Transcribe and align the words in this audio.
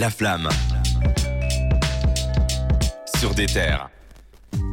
La 0.00 0.08
flamme. 0.08 0.48
Sur 3.18 3.34
des 3.34 3.44
terres. 3.44 3.90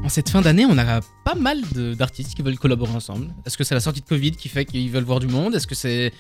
En 0.06 0.08
cette 0.10 0.30
fin 0.30 0.40
d'année, 0.42 0.66
on 0.66 0.78
a 0.78 1.02
pas 1.26 1.36
mal 1.36 1.60
de- 1.76 1.94
d'artistes 1.94 2.34
qui 2.34 2.42
veulent 2.42 2.58
collaborer 2.58 2.94
ensemble. 2.94 3.28
Est-ce 3.46 3.58
que 3.58 3.66
c'est 3.66 3.74
la 3.76 3.82
sortie 3.82 4.00
de 4.00 4.06
Covid 4.06 4.32
qui 4.32 4.48
fait 4.48 4.64
qu'ils 4.64 4.90
veulent 4.90 5.04
voir 5.04 5.20
du 5.20 5.28
monde? 5.28 5.54
Est-ce 5.54 5.68
que 5.68 5.76
c'est. 5.76 6.14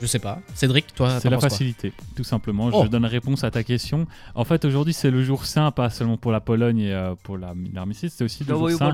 Je 0.00 0.06
sais 0.06 0.18
pas. 0.18 0.38
Cédric, 0.54 0.94
toi, 0.94 1.20
C'est 1.20 1.28
la 1.28 1.38
facilité, 1.38 1.92
tout 2.16 2.24
simplement. 2.24 2.70
Oh. 2.72 2.84
Je 2.84 2.88
donne 2.88 3.04
réponse 3.04 3.44
à 3.44 3.50
ta 3.50 3.62
question. 3.62 4.06
En 4.34 4.44
fait, 4.44 4.64
aujourd'hui, 4.64 4.94
c'est 4.94 5.10
le 5.10 5.22
jour 5.22 5.44
saint, 5.44 5.70
pas 5.72 5.90
seulement 5.90 6.16
pour 6.16 6.32
la 6.32 6.40
Pologne 6.40 6.78
et 6.78 6.94
euh, 6.94 7.14
pour 7.22 7.36
la- 7.36 7.52
l'armistice, 7.74 8.14
c'est 8.16 8.24
aussi 8.24 8.44
le 8.44 8.54
jour 8.56 8.70
saint 8.70 8.92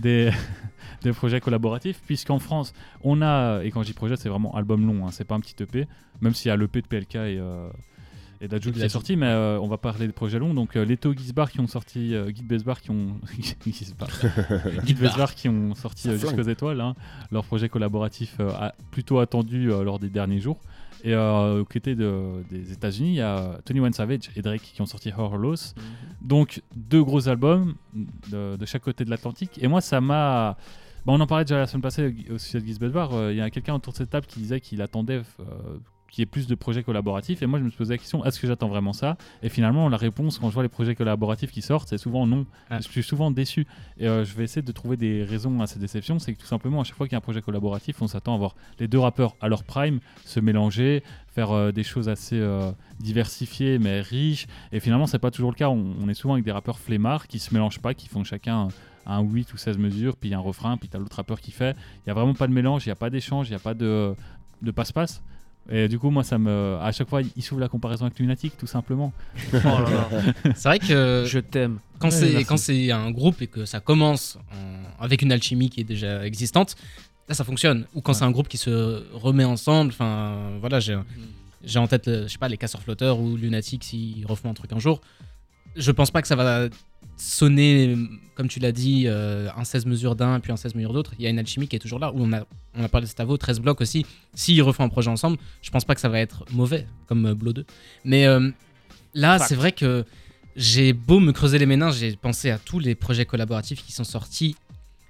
des, 0.00 0.32
des 1.04 1.12
projets 1.12 1.40
collaboratifs, 1.40 2.00
puisqu'en 2.04 2.40
France, 2.40 2.72
on 3.04 3.22
a, 3.22 3.62
et 3.62 3.70
quand 3.70 3.82
je 3.82 3.86
dis 3.88 3.92
projet, 3.94 4.16
c'est 4.16 4.28
vraiment 4.28 4.52
album 4.56 4.84
long, 4.84 5.06
hein, 5.06 5.10
c'est 5.12 5.24
pas 5.24 5.36
un 5.36 5.40
petit 5.40 5.54
EP, 5.62 5.86
même 6.20 6.34
s'il 6.34 6.48
y 6.48 6.52
a 6.52 6.56
l'EP 6.56 6.82
de 6.82 6.86
PLK 6.88 7.14
et, 7.14 7.38
euh, 7.38 7.68
et 8.42 8.48
est 8.84 8.88
sorti, 8.88 9.16
mais 9.16 9.26
euh, 9.26 9.58
on 9.60 9.68
va 9.68 9.78
parler 9.78 10.06
des 10.06 10.12
projets 10.12 10.38
longs. 10.38 10.52
Donc, 10.52 10.76
euh, 10.76 10.84
les 10.84 10.96
Tao 10.96 11.14
Gizbar 11.14 11.50
qui 11.50 11.60
ont 11.60 11.66
sorti, 11.68 12.14
euh, 12.14 12.30
Guide 12.30 12.46
Besbar 12.46 12.80
qui 12.80 12.90
ont. 12.90 13.14
Gizbar. 13.64 14.08
Guide 14.84 14.98
Besbar 14.98 15.34
qui 15.34 15.48
ont 15.48 15.74
sorti 15.74 16.08
euh. 16.08 16.16
Jusqu'aux 16.18 16.42
étoiles, 16.42 16.80
hein, 16.80 16.94
leur 17.30 17.44
projet 17.44 17.68
collaboratif 17.68 18.36
euh, 18.40 18.50
a- 18.50 18.74
plutôt 18.90 19.20
attendu 19.20 19.66
lors 19.66 19.98
des 19.98 20.08
derniers 20.08 20.40
jours. 20.40 20.58
Et 21.04 21.14
côtés 21.68 21.94
de- 21.96 22.42
des 22.50 22.72
États-Unis, 22.72 23.10
il 23.10 23.14
y 23.16 23.20
a 23.20 23.58
Tony 23.64 23.80
One 23.80 23.92
Savage 23.92 24.30
et 24.36 24.42
Drake 24.42 24.62
qui 24.62 24.80
ont 24.82 24.86
sorti 24.86 25.10
Horror 25.16 25.36
Loss. 25.36 25.74
Donc 26.20 26.62
deux 26.76 27.02
gros 27.02 27.28
albums 27.28 27.74
de, 28.30 28.56
de 28.56 28.66
chaque 28.66 28.82
côté 28.82 29.04
de 29.04 29.10
l'Atlantique. 29.10 29.58
Et 29.62 29.68
moi, 29.68 29.80
ça 29.80 30.00
m'a. 30.00 30.56
Bah, 31.04 31.12
on 31.12 31.20
en 31.20 31.26
parlait 31.26 31.44
déjà 31.44 31.58
la 31.58 31.66
semaine 31.66 31.82
passée 31.82 32.14
au 32.30 32.38
sujet 32.38 32.60
de 32.60 32.92
euh, 32.94 33.32
Il 33.32 33.38
y 33.38 33.40
a 33.40 33.50
quelqu'un 33.50 33.74
autour 33.74 33.92
de 33.92 33.98
cette 33.98 34.10
table 34.10 34.26
qui 34.26 34.38
disait 34.38 34.60
qu'il 34.60 34.80
attendait 34.80 35.22
euh, 35.40 35.44
qu'il 36.12 36.20
y 36.20 36.24
ait 36.24 36.26
plus 36.26 36.46
de 36.46 36.54
projets 36.54 36.82
collaboratifs. 36.82 37.42
Et 37.42 37.46
moi, 37.46 37.58
je 37.58 37.64
me 37.64 37.70
suis 37.70 37.78
posé 37.78 37.94
la 37.94 37.98
question 37.98 38.24
est-ce 38.24 38.38
que 38.38 38.46
j'attends 38.46 38.68
vraiment 38.68 38.92
ça? 38.92 39.16
Et 39.42 39.48
finalement, 39.48 39.88
la 39.88 39.96
réponse, 39.96 40.38
quand 40.38 40.48
je 40.50 40.54
vois 40.54 40.62
les 40.62 40.68
projets 40.68 40.94
collaboratifs 40.94 41.50
qui 41.50 41.62
sortent, 41.62 41.88
c'est 41.88 41.98
souvent 41.98 42.26
non. 42.26 42.46
Ah. 42.70 42.78
Je 42.80 42.88
suis 42.88 43.02
souvent 43.02 43.30
déçu. 43.30 43.66
Et 43.98 44.06
euh, 44.06 44.24
je 44.24 44.34
vais 44.36 44.44
essayer 44.44 44.62
de 44.62 44.72
trouver 44.72 44.98
des 44.98 45.24
raisons 45.24 45.60
à 45.62 45.66
cette 45.66 45.80
déception. 45.80 46.18
C'est 46.18 46.34
que 46.34 46.40
tout 46.40 46.46
simplement, 46.46 46.82
à 46.82 46.84
chaque 46.84 46.96
fois 46.96 47.06
qu'il 47.06 47.14
y 47.14 47.16
a 47.16 47.18
un 47.18 47.22
projet 47.22 47.40
collaboratif, 47.40 48.02
on 48.02 48.06
s'attend 48.06 48.34
à 48.34 48.38
voir 48.38 48.54
les 48.78 48.88
deux 48.88 48.98
rappeurs 48.98 49.36
à 49.40 49.48
leur 49.48 49.64
prime 49.64 50.00
se 50.26 50.38
mélanger, 50.38 51.02
faire 51.28 51.50
euh, 51.50 51.72
des 51.72 51.82
choses 51.82 52.10
assez 52.10 52.38
euh, 52.38 52.70
diversifiées 53.00 53.78
mais 53.78 54.02
riches. 54.02 54.46
Et 54.70 54.80
finalement, 54.80 55.06
c'est 55.06 55.18
pas 55.18 55.30
toujours 55.30 55.50
le 55.50 55.56
cas. 55.56 55.70
On, 55.70 55.94
on 55.98 56.08
est 56.10 56.14
souvent 56.14 56.34
avec 56.34 56.44
des 56.44 56.52
rappeurs 56.52 56.78
flemmards 56.78 57.26
qui 57.26 57.38
se 57.38 57.54
mélangent 57.54 57.80
pas, 57.80 57.94
qui 57.94 58.08
font 58.08 58.22
chacun 58.22 58.68
un 59.06 59.22
8 59.22 59.52
ou 59.52 59.56
16 59.56 59.78
mesures, 59.78 60.16
puis 60.16 60.28
il 60.28 60.32
y 60.32 60.34
a 60.34 60.38
un 60.38 60.42
refrain, 60.42 60.76
puis 60.76 60.88
tu 60.88 60.96
as 60.96 61.00
l'autre 61.00 61.16
rappeur 61.16 61.40
qui 61.40 61.50
fait. 61.50 61.76
Il 62.04 62.08
y 62.08 62.10
a 62.10 62.14
vraiment 62.14 62.34
pas 62.34 62.46
de 62.46 62.52
mélange, 62.52 62.84
il 62.86 62.88
n'y 62.88 62.92
a 62.92 62.96
pas 62.96 63.10
d'échange, 63.10 63.48
il 63.48 63.50
n'y 63.50 63.56
a 63.56 63.60
pas 63.60 63.74
de, 63.74 64.14
de 64.60 64.70
passe-passe. 64.70 65.22
Et 65.70 65.88
du 65.88 65.98
coup, 65.98 66.10
moi, 66.10 66.24
ça 66.24 66.38
me. 66.38 66.76
À 66.80 66.90
chaque 66.92 67.08
fois, 67.08 67.20
il 67.36 67.42
s'ouvre 67.42 67.60
la 67.60 67.68
comparaison 67.68 68.04
avec 68.06 68.18
Lunatic, 68.18 68.56
tout 68.58 68.66
simplement. 68.66 69.12
Oh 69.54 69.56
là 69.62 69.78
là. 69.90 70.08
C'est 70.56 70.68
vrai 70.68 70.78
que 70.80 71.24
Je 71.26 71.38
t'aime. 71.38 71.78
quand 71.98 72.08
Ouais, 72.08 72.14
c'est 72.14 72.30
merci. 72.32 72.44
quand 72.46 72.56
c'est 72.56 72.90
un 72.90 73.10
groupe 73.12 73.40
et 73.42 73.46
que 73.46 73.64
ça 73.64 73.78
commence 73.80 74.38
en- 74.52 75.02
avec 75.04 75.22
une 75.22 75.30
alchimie 75.30 75.70
qui 75.70 75.80
est 75.80 75.84
déjà 75.84 76.26
existante, 76.26 76.74
là 77.28 77.34
ça 77.34 77.44
fonctionne. 77.44 77.86
Ou 77.94 78.00
quand 78.00 78.10
Ouais. 78.12 78.18
c'est 78.18 78.24
un 78.24 78.30
groupe 78.32 78.48
qui 78.48 78.58
se 78.58 79.04
remet 79.14 79.44
ensemble, 79.44 79.92
enfin 79.92 80.50
voilà, 80.60 80.80
j'ai 80.80 80.98
j'ai 81.64 81.78
en 81.78 81.86
tête, 81.86 82.06
je 82.10 82.26
sais 82.26 82.38
pas, 82.38 82.48
les 82.48 82.56
casseurs 82.56 82.82
flotteurs 82.82 83.20
ou 83.20 83.36
Lunatic 83.36 83.84
s'ils 83.84 84.26
refont 84.26 84.50
un 84.50 84.54
truc 84.54 84.72
un 84.72 84.80
jour. 84.80 85.00
Je 85.76 85.92
pense 85.92 86.10
pas 86.10 86.20
que 86.22 86.26
ça 86.28 86.34
va 86.34 86.68
sonner, 87.16 87.96
comme 88.34 88.48
tu 88.48 88.58
l'as 88.60 88.72
dit, 88.72 89.04
euh, 89.06 89.48
un 89.56 89.64
16 89.64 89.86
mesures 89.86 90.16
d'un 90.16 90.40
puis 90.40 90.52
un 90.52 90.56
16 90.56 90.74
mesures 90.74 90.92
d'autre. 90.92 91.12
Il 91.18 91.24
y 91.24 91.26
a 91.26 91.30
une 91.30 91.38
alchimie 91.38 91.68
qui 91.68 91.76
est 91.76 91.78
toujours 91.78 91.98
là. 91.98 92.12
Où 92.12 92.20
on 92.20 92.32
a, 92.32 92.44
on 92.76 92.84
a 92.84 92.88
parlé 92.88 93.06
de 93.06 93.10
Stavo, 93.10 93.36
13 93.36 93.60
blocs 93.60 93.80
aussi. 93.80 94.06
S'ils 94.34 94.62
refont 94.62 94.84
un 94.84 94.88
projet 94.88 95.10
ensemble, 95.10 95.38
je 95.62 95.70
pense 95.70 95.84
pas 95.84 95.94
que 95.94 96.00
ça 96.00 96.08
va 96.08 96.18
être 96.18 96.44
mauvais, 96.50 96.86
comme 97.06 97.26
euh, 97.26 97.34
Blow 97.34 97.52
2. 97.52 97.64
Mais 98.04 98.26
euh, 98.26 98.50
là, 99.14 99.38
c'est 99.38 99.54
vrai 99.54 99.72
que 99.72 100.04
j'ai 100.56 100.92
beau 100.92 101.20
me 101.20 101.32
creuser 101.32 101.58
les 101.58 101.66
méninges, 101.66 101.96
j'ai 101.96 102.16
pensé 102.16 102.50
à 102.50 102.58
tous 102.58 102.78
les 102.78 102.94
projets 102.94 103.24
collaboratifs 103.24 103.84
qui 103.84 103.92
sont 103.92 104.04
sortis. 104.04 104.56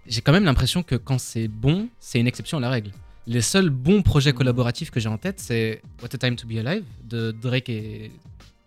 J'ai 0.06 0.20
quand 0.20 0.32
même 0.32 0.44
l'impression 0.44 0.82
que 0.82 0.94
quand 0.96 1.18
c'est 1.18 1.48
bon, 1.48 1.88
c'est 1.98 2.20
une 2.20 2.26
exception 2.26 2.58
à 2.58 2.60
la 2.60 2.70
règle. 2.70 2.90
Les 3.26 3.40
seuls 3.40 3.70
bons 3.70 4.02
projets 4.02 4.32
collaboratifs 4.32 4.90
que 4.90 4.98
j'ai 4.98 5.08
en 5.08 5.18
tête, 5.18 5.38
c'est 5.38 5.80
What 6.02 6.08
a 6.12 6.18
Time 6.18 6.34
to 6.34 6.46
Be 6.46 6.58
Alive 6.58 6.84
de 7.04 7.30
Drake 7.30 7.68
et, 7.68 8.10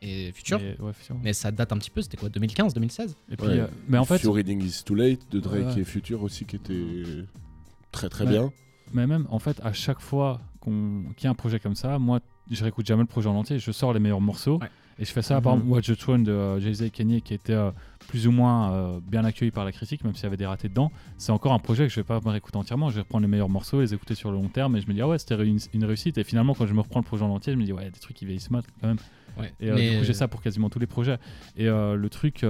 et 0.01 0.31
Future. 0.31 0.59
Mais, 0.59 0.77
ouais, 0.79 0.93
Future. 0.93 1.15
Mais 1.23 1.33
ça 1.33 1.51
date 1.51 1.71
un 1.71 1.77
petit 1.77 1.89
peu, 1.89 2.01
c'était 2.01 2.17
quoi 2.17 2.29
2015, 2.29 2.73
2016 2.73 3.15
Et 3.29 3.37
puis, 3.37 3.47
Ouais. 3.47 3.59
euh, 3.59 3.67
mais 3.87 3.97
en 3.97 4.05
fait, 4.05 4.21
Reading 4.25 4.61
is 4.63 4.83
Too 4.85 4.95
Late 4.95 5.21
de 5.31 5.39
Drake 5.39 5.67
Ouais. 5.75 5.81
et 5.81 5.83
Future 5.85 6.21
aussi 6.23 6.45
qui 6.45 6.55
était 6.57 6.83
très 7.91 8.09
très 8.09 8.25
bien. 8.25 8.51
Mais 8.93 9.07
même, 9.07 9.25
en 9.29 9.39
fait, 9.39 9.59
à 9.63 9.73
chaque 9.73 9.99
fois 9.99 10.41
qu'on- 10.59 11.05
qu'il 11.15 11.25
y 11.25 11.27
a 11.27 11.31
un 11.31 11.35
projet 11.35 11.59
comme 11.59 11.75
ça, 11.75 11.97
moi, 11.99 12.19
je 12.51 12.63
réécoute 12.63 12.85
jamais 12.85 13.01
le 13.01 13.07
projet 13.07 13.27
en 13.29 13.35
entier, 13.35 13.57
je 13.59 13.71
sors 13.71 13.93
les 13.93 13.99
meilleurs 13.99 14.21
morceaux. 14.21 14.59
Et 14.97 15.03
je 15.05 15.11
fais 15.11 15.21
ça, 15.21 15.41
par 15.41 15.53
Mhm. 15.53 15.59
exemple, 15.61 15.73
Watch 15.75 15.87
the 15.87 15.97
Throne 15.97 16.23
de 16.23 16.31
euh, 16.31 16.59
Jay-Z 16.59 16.83
et 16.83 16.89
Kanye, 16.89 17.21
qui 17.21 17.33
était 17.33 17.51
euh, 17.53 17.71
plus 18.07 18.27
ou 18.27 18.31
moins 18.31 18.71
euh, 18.71 18.99
bien 19.05 19.25
accueilli 19.25 19.51
par 19.51 19.65
la 19.65 19.71
critique, 19.73 20.03
même 20.05 20.13
s'il 20.15 20.23
y 20.23 20.27
avait 20.27 20.37
des 20.37 20.45
ratés 20.45 20.69
dedans. 20.69 20.89
C'est 21.17 21.33
encore 21.33 21.51
un 21.53 21.59
projet 21.59 21.83
que 21.85 21.89
je 21.91 21.99
vais 21.99 22.03
pas 22.05 22.21
me 22.23 22.29
réécouter 22.29 22.57
entièrement. 22.57 22.89
Je 22.89 22.95
vais 22.95 23.01
reprendre 23.01 23.23
les 23.23 23.27
meilleurs 23.31 23.49
morceaux, 23.49 23.81
les 23.81 23.93
écouter 23.93 24.15
sur 24.15 24.31
le 24.31 24.37
long 24.37 24.47
terme, 24.47 24.77
et 24.77 24.81
je 24.81 24.87
me 24.87 24.93
dis, 24.93 25.01
ah 25.01 25.07
ouais, 25.07 25.19
c'était 25.19 25.35
une, 25.45 25.59
une 25.73 25.83
réussite. 25.85 26.17
Et 26.17 26.23
finalement, 26.23 26.53
quand 26.53 26.65
je 26.65 26.73
me 26.73 26.79
reprends 26.79 26.99
le 27.01 27.05
projet 27.05 27.23
en 27.25 27.29
entier, 27.29 27.51
je 27.51 27.57
me 27.57 27.65
dis, 27.65 27.73
ouais, 27.73 27.81
il 27.81 27.85
y 27.85 27.89
a 27.89 27.91
des 27.91 27.99
trucs 27.99 28.15
qui 28.15 28.25
vieillissent 28.25 28.51
mal 28.51 28.63
quand 28.81 28.87
même. 28.87 28.97
Ouais. 29.37 29.51
Et 29.59 29.69
euh, 29.69 29.75
Mais, 29.75 29.91
du 29.91 29.97
coup, 29.97 30.03
j'ai 30.05 30.13
ça 30.13 30.29
pour 30.29 30.41
quasiment 30.41 30.69
tous 30.69 30.79
les 30.79 30.87
projets. 30.87 31.17
Et 31.57 31.67
euh, 31.67 31.95
le 31.95 32.09
truc, 32.09 32.45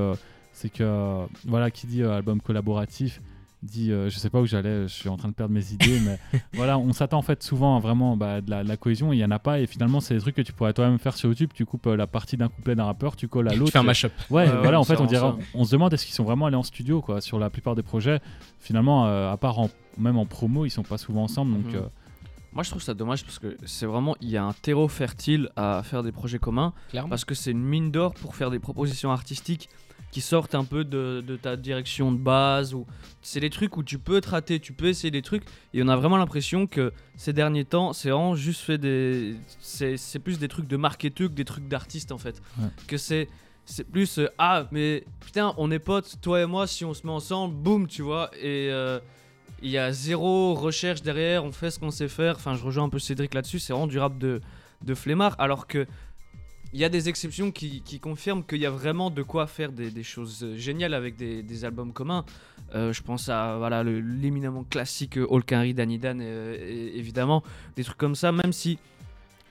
c'est 0.52 0.70
que, 0.70 1.26
voilà, 1.46 1.72
qui 1.72 1.88
dit 1.88 2.04
album 2.04 2.42
collaboratif, 2.42 3.22
dit, 3.66 3.92
euh, 3.92 4.10
je 4.10 4.18
sais 4.18 4.30
pas 4.30 4.40
où 4.40 4.46
j'allais, 4.46 4.84
je 4.84 4.94
suis 4.94 5.10
en 5.10 5.18
train 5.18 5.30
de 5.30 5.34
perdre 5.34 5.54
mes 5.54 5.72
idées, 5.74 6.00
mais 6.00 6.20
voilà, 6.54 6.78
on 6.78 6.94
s'attend 6.94 7.18
en 7.18 7.22
fait 7.22 7.44
souvent 7.44 7.78
à 7.78 7.80
vraiment 7.80 8.16
bah, 8.16 8.42
de, 8.42 8.50
la, 8.50 8.64
de 8.64 8.68
la 8.70 8.78
cohésion, 8.78 9.12
il 9.14 9.18
y 9.20 9.26
en 9.26 9.32
a 9.32 9.40
pas, 9.40 9.60
et 9.60 9.68
finalement, 9.68 10.00
c'est 10.00 10.14
des 10.16 10.22
trucs 10.22 10.36
que 10.36 10.42
tu 10.42 10.54
pourrais 10.54 10.74
toi-même 10.74 11.00
faire 11.00 11.16
sur 11.16 11.30
YouTube. 11.30 11.50
Tu 11.54 11.66
coupes 11.66 11.88
euh, 11.88 11.96
la 11.98 12.08
partie 12.08 12.38
d'un 12.38 12.48
couplet 12.48 12.76
d'un 12.76 12.86
rappeur, 12.86 13.16
tu 13.16 13.28
colles 13.28 13.48
à 13.50 13.52
Tu 13.52 13.60
l'autre. 13.60 13.72
fais 13.72 13.80
un 13.80 13.84
et- 13.84 13.88
mashup. 13.88 14.12
Ouais, 14.30 14.48
voilà, 14.48 14.80
en 14.80 14.84
fait, 14.84 15.00
on, 15.00 15.06
dirait, 15.06 15.28
on 15.54 15.64
se 15.66 15.72
demande 15.72 15.94
est-ce 15.94 16.06
qu'ils 16.06 16.16
sont 16.16 16.24
vraiment 16.24 16.46
allés 16.46 16.56
en 16.56 16.64
studio, 16.64 17.02
quoi. 17.02 17.22
Sur 17.22 17.40
la 17.40 17.50
plupart 17.50 17.76
des 17.76 17.84
projets, 17.84 18.20
finalement, 18.60 19.08
euh, 19.08 19.32
à 19.32 19.38
part 19.38 19.60
en- 19.60 19.70
même 19.98 20.18
en 20.18 20.26
promo, 20.26 20.66
ils 20.66 20.70
sont 20.72 20.84
pas 20.84 20.98
souvent 20.98 21.24
ensemble, 21.24 21.54
donc. 21.54 21.74
Mhm. 21.74 21.76
euh, 21.80 21.88
Moi, 22.54 22.64
je 22.64 22.70
trouve 22.70 22.82
ça 22.82 22.94
dommage 22.94 23.24
parce 23.26 23.38
que 23.40 23.58
c'est 23.66 23.86
vraiment, 23.86 24.16
il 24.22 24.30
y 24.30 24.38
a 24.38 24.44
un 24.46 24.54
terreau 24.54 24.88
fertile 24.88 25.50
à 25.58 25.82
faire 25.84 26.04
des 26.04 26.14
projets 26.14 26.40
communs 26.40 26.72
Clairement. 26.90 27.10
parce 27.10 27.26
que 27.26 27.36
c'est 27.36 27.52
une 27.52 27.62
mine 27.64 27.92
d'or 27.92 28.14
pour 28.14 28.34
faire 28.36 28.50
des 28.50 28.60
propositions 28.60 29.12
artistiques 29.12 29.68
qui 30.16 30.22
sortent 30.22 30.56
un 30.56 30.64
peu 30.64 30.86
de, 30.86 31.22
de 31.28 31.36
ta 31.36 31.58
direction 31.58 32.10
de 32.14 32.18
base 32.18 32.74
ou 32.74 32.86
c'est 33.22 33.42
des 33.42 33.50
trucs 33.50 33.76
où 33.76 33.84
tu 33.84 34.00
peux 34.00 34.22
te 34.22 34.30
rater, 34.30 34.62
tu 34.62 34.72
peux 34.72 34.86
essayer 34.86 35.12
des 35.12 35.22
trucs 35.22 35.44
et 35.74 35.84
on 35.84 35.90
a 35.90 35.98
vraiment 35.98 36.16
l'impression 36.16 36.68
que 36.68 36.94
ces 37.18 37.34
derniers 37.34 37.66
temps, 37.66 37.92
c'est 37.92 38.12
vraiment 38.12 38.34
juste 38.34 38.62
fait 38.62 38.78
des 38.78 39.36
c'est 39.60 39.98
c'est 39.98 40.20
plus 40.20 40.40
des 40.40 40.48
trucs 40.48 40.70
de 40.70 40.78
marketeur 40.78 41.28
que 41.28 41.34
des 41.34 41.44
trucs 41.44 41.68
d'artistes 41.68 42.14
en 42.14 42.18
fait. 42.18 42.42
Ouais. 42.58 42.70
Que 42.88 42.96
c'est 42.96 43.28
c'est 43.66 43.84
plus 43.84 44.20
euh, 44.20 44.30
ah 44.38 44.70
mais 44.72 45.04
putain, 45.20 45.54
on 45.58 45.70
est 45.70 45.80
potes, 45.80 46.16
toi 46.22 46.40
et 46.42 46.46
moi 46.46 46.66
si 46.66 46.86
on 46.86 46.94
se 46.94 47.06
met 47.06 47.12
ensemble, 47.12 47.54
boum, 47.54 47.86
tu 47.86 48.02
vois 48.02 48.32
et 48.38 48.70
euh, 48.72 49.02
il 49.62 49.70
y 49.70 49.78
a 49.78 49.92
zéro 49.92 50.54
recherche 50.54 51.02
derrière, 51.02 51.44
on 51.44 51.52
fait 51.52 51.72
ce 51.72 51.78
qu'on 51.78 51.92
sait 51.92 52.08
faire. 52.08 52.38
Enfin, 52.38 52.56
je 52.56 52.64
rejoins 52.64 52.86
un 52.86 52.90
peu 52.90 53.00
Cédric 53.00 53.34
là-dessus, 53.34 53.60
c'est 53.60 53.74
vraiment 53.74 53.88
du 53.88 54.00
rap 54.00 54.18
de, 54.18 54.40
de 54.82 54.94
flemmard. 54.96 55.36
Alors 55.40 55.68
que 55.68 55.86
il 56.76 56.80
y 56.80 56.84
a 56.84 56.90
des 56.90 57.08
exceptions 57.08 57.52
qui, 57.52 57.82
confirment 58.02 58.44
qu'il 58.44 58.60
y 58.60 58.66
a 58.66 58.70
vraiment 58.70 59.10
de 59.10 59.24
quoi 59.24 59.48
faire 59.48 59.72
des, 59.72 60.04
choses 60.04 60.44
euh, 60.44 60.58
géniales 60.58 60.94
avec 60.94 61.16
des, 61.16 61.64
albums 61.64 61.94
communs. 61.94 62.26
Euh, 62.76 62.92
je 62.92 63.02
pense 63.02 63.30
à 63.30 63.56
voilà 63.58 63.82
l'éminemment 63.82 64.66
classique 64.66 65.18
euh, 65.18 65.34
All 65.34 65.46
Can 65.46 65.62
Read, 65.62 65.78
Danny 65.78 66.00
Dan, 66.00 66.22
et- 66.22 66.98
évidemment, 66.98 67.44
des 67.78 67.86
trucs 67.86 67.98
comme 67.98 68.16
ça, 68.16 68.34
même 68.34 68.52
si 68.52 68.78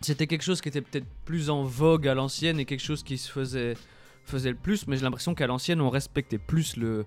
c'était 0.03 0.27
quelque 0.27 0.43
chose 0.43 0.61
qui 0.61 0.69
était 0.69 0.83
peut-être 0.83 1.07
plus 1.25 1.49
en 1.49 1.63
vogue 1.63 2.07
à 2.09 2.15
l'ancienne 2.15 2.61
et 2.61 2.67
quelque 2.67 2.85
chose 2.85 3.03
qui 3.03 3.17
se 3.17 3.33
faisait, 3.33 3.75
le 4.31 4.55
plus, 4.55 4.87
mais 4.87 4.99
j'ai 4.99 5.03
l'impression 5.03 5.35
qu'à 5.35 5.47
l'ancienne 5.47 5.81
on 5.81 5.89
respectait 5.89 6.37
plus 6.37 6.77
le, 6.77 7.07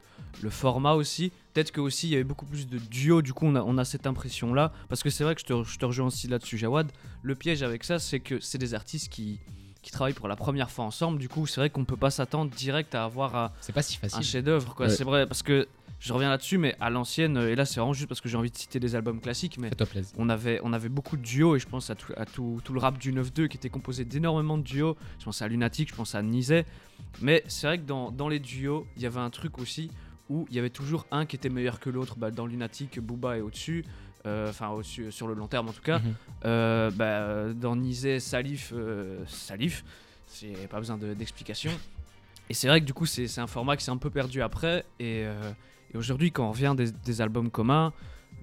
format 0.49 0.94
aussi. 0.94 1.31
Peut-être 1.53 1.72
que 1.72 1.79
aussi 1.79 2.07
il 2.07 2.11
y 2.13 2.16
avait 2.16 2.23
beaucoup 2.23 2.47
plus 2.47 2.67
de 2.67 2.79
duos, 2.79 3.22
du 3.22 3.34
coup 3.34 3.45
on 3.45 3.55
a, 3.55 3.61
on 3.61 3.78
a 3.78 3.85
cette 3.85 4.07
impression 4.07 4.55
là. 4.55 4.73
Parce 4.89 5.03
que 5.03 5.11
c'est 5.11 5.23
vrai 5.23 5.35
que 5.35 5.41
je 5.41 5.45
te, 5.45 5.63
je 5.63 5.78
te 5.78 5.85
rejoins 5.85 6.07
aussi 6.07 6.28
là-dessus, 6.28 6.57
Jawad. 6.57 6.91
Le 7.22 7.35
piège 7.35 7.61
avec 7.61 7.84
ça, 7.84 7.99
c'est 7.99 8.19
que 8.19 8.39
c'est 8.39 8.57
des 8.57 8.73
artistes 8.73 9.09
qui, 9.09 9.39
qui 9.88 9.94
travaillent 9.94 10.14
pour 10.14 10.28
la 10.28 10.36
première 10.36 10.70
fois 10.70 10.84
ensemble. 10.84 11.18
Du 11.18 11.30
coup, 11.30 11.48
c'est 11.48 11.62
vrai 11.62 11.70
qu'on 11.70 11.86
peut 11.86 11.96
pas 11.96 12.11
s'attendre 12.11 12.52
direct 12.52 12.94
à 12.94 13.06
avoir 13.06 13.35
un, 13.38 13.52
C'est 13.61 13.72
pas 13.72 13.82
si 13.82 13.96
un 13.96 14.09
facile. 14.09 14.23
chef-d'œuvre, 14.23 14.76
quoi. 14.76 14.88
Ouais. 14.88 14.91
C'est 14.91 15.06
vrai, 15.06 15.26
parce 15.26 15.44
que 15.44 15.66
je 16.02 16.11
reviens 16.11 16.29
là-dessus, 16.29 16.58
mais 16.58 16.76
à 16.82 16.90
l'ancienne, 16.90 17.38
euh, 17.38 17.50
et 17.52 17.56
là 17.56 17.64
c'est 17.66 17.79
vraiment 17.79 17.94
juste 17.94 18.09
parce 18.09 18.20
que 18.20 18.28
j'ai 18.28 18.35
envie 18.35 18.52
de 18.52 18.58
citer 18.58 18.82
des 18.82 18.96
albums 18.96 19.22
classiques, 19.22 19.58
mais 19.58 19.72
on 20.17 20.28
avait, 20.28 20.59
on 20.64 20.73
avait 20.73 20.90
beaucoup 20.90 21.16
de 21.16 21.22
duos 21.23 21.56
et 21.56 21.59
je 21.59 21.67
pense 21.67 21.90
à 21.90 21.96
tout, 21.96 22.11
à 22.17 22.26
tout, 22.26 22.59
tout 22.66 22.73
le 22.73 22.79
rap 22.79 22.97
du 22.97 23.14
9-2 23.14 23.47
qui 23.47 23.56
était 23.58 23.70
composé 23.70 24.03
d'énormément 24.03 24.58
de 24.58 24.64
duos. 24.64 24.97
Je 25.20 25.23
pense 25.26 25.41
à 25.41 25.47
Lunatic, 25.47 25.90
je 25.90 25.96
pense 25.96 26.14
à 26.14 26.22
Nizet. 26.22 26.66
Mais 27.22 27.44
c'est 27.47 27.66
vrai 27.67 27.78
que 27.79 27.85
dans, 27.85 28.11
dans 28.11 28.28
les 28.28 28.40
duos, 28.40 28.85
il 28.97 29.03
y 29.03 29.06
avait 29.06 29.22
un 29.22 29.29
truc 29.29 29.58
aussi 29.58 29.90
où 30.29 30.46
il 30.50 30.56
y 30.58 30.59
avait 30.59 30.70
toujours 30.70 31.06
un 31.11 31.26
qui 31.26 31.38
était 31.38 31.50
meilleur 31.50 31.79
que 31.79 31.90
l'autre. 31.90 32.17
Bah, 32.17 32.29
dans 32.29 32.46
Lunatic, 32.46 33.00
Booba 33.00 33.38
est 33.38 33.41
au-dessus. 33.41 33.85
Euh, 34.25 34.49
Enfin, 34.49 34.72
sur 35.09 35.28
le 35.28 35.34
long 35.34 35.47
terme 35.47 35.69
en 35.69 35.73
tout 35.73 35.81
cas. 35.81 36.02
Euh, 36.46 36.91
bah, 36.91 37.53
dans 37.53 37.75
Nizet, 37.75 38.19
Salif, 38.19 38.73
euh, 38.75 39.19
Salif. 39.28 39.84
C'est 40.28 40.67
pas 40.69 40.79
besoin 40.79 40.97
de- 40.97 41.14
d'explication. 41.14 41.72
Et 42.49 42.53
c'est 42.53 42.67
vrai 42.67 42.81
que 42.81 42.85
du 42.85 42.93
coup, 42.93 43.05
c'est 43.05 43.40
un 43.40 43.47
format 43.47 43.78
qui 43.78 43.84
s'est 43.85 43.91
un 43.91 43.97
peu 43.97 44.09
perdu 44.09 44.41
après. 44.41 44.79
Et, 44.99 45.23
euh, 45.25 45.34
et 45.93 45.97
aujourd'hui, 45.97 46.31
quand 46.31 46.47
on 46.47 46.52
revient 46.52 46.73
des, 46.75 46.91
des 46.91 47.22
albums 47.22 47.49
communs, 47.49 47.93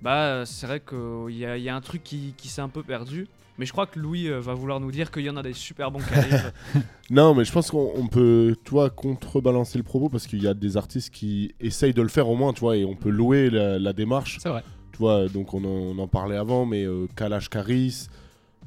Bah, 0.03 0.45
c'est 0.45 0.67
vrai 0.67 0.81
qu'il 0.81 1.35
y, 1.37 1.47
a- 1.47 1.57
il 1.57 1.63
y 1.63 1.69
a 1.69 1.75
un 1.77 1.81
truc 1.81 2.03
qui, 2.03 2.35
qui 2.37 2.49
s'est 2.49 2.61
un 2.61 2.69
peu 2.69 2.83
perdu. 2.83 3.27
Mais 3.59 3.65
je 3.67 3.73
crois 3.73 3.87
que 3.87 3.99
Louis 4.01 4.29
va 4.29 4.53
vouloir 4.53 4.81
nous 4.81 4.91
dire 4.91 5.11
qu'il 5.11 5.23
y 5.23 5.31
en 5.31 5.37
a 5.37 5.43
des 5.43 5.53
super 5.53 5.91
bons 5.91 6.01
qui 6.01 6.13
arrivent. 6.15 6.53
Non, 7.11 7.35
mais 7.35 7.45
je 7.45 7.53
pense 7.53 7.71
qu'on 7.71 7.93
on 7.95 8.09
peut, 8.09 8.57
toi, 8.65 8.91
contrebalancer 8.91 9.79
le 9.79 9.85
propos 9.85 10.09
parce 10.09 10.27
qu'il 10.27 10.43
y 10.43 10.49
a 10.49 10.55
des 10.55 10.77
artistes 10.77 11.11
qui 11.15 11.55
essayent 11.61 11.93
de 11.95 12.03
le 12.03 12.09
faire 12.09 12.29
au 12.29 12.35
moins, 12.37 12.53
tu 12.53 12.61
vois, 12.61 12.77
et 12.77 12.85
on 12.85 12.97
peut 12.97 13.11
louer 13.11 13.51
la, 13.51 13.79
la 13.79 13.93
démarche. 13.93 14.39
C'est 14.43 14.49
vrai. 14.49 14.65
Tu 14.95 14.99
vois, 14.99 15.27
donc 15.27 15.55
on 15.55 15.65
en, 15.65 15.97
on 15.97 15.99
en 15.99 16.07
parlait 16.07 16.37
avant, 16.37 16.67
mais 16.67 16.85
euh, 16.85 17.09
Kalash 17.17 17.49
Karis, 17.49 18.07